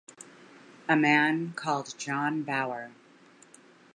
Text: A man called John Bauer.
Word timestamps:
A 0.89 0.95
man 0.95 1.53
called 1.53 1.93
John 1.95 2.41
Bauer. 2.41 2.89